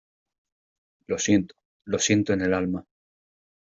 [1.05, 1.53] lo siento,
[1.85, 2.83] lo siento en el alma.